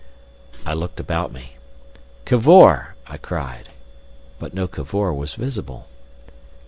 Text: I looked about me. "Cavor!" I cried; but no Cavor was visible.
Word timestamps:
I 0.65 0.73
looked 0.73 0.99
about 0.99 1.31
me. 1.31 1.57
"Cavor!" 2.25 2.95
I 3.05 3.17
cried; 3.17 3.69
but 4.39 4.51
no 4.51 4.67
Cavor 4.67 5.13
was 5.13 5.35
visible. 5.35 5.89